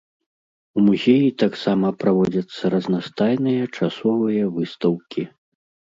[0.79, 5.23] У музеі таксама праводзяцца разнастайныя часовыя выстаўкі.